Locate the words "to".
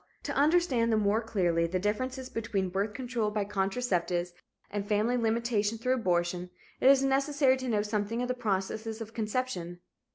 0.23-0.33, 7.57-7.69